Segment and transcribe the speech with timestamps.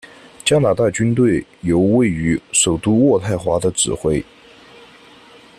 [0.43, 4.19] 加拿大军队由位于首都渥太华的指挥。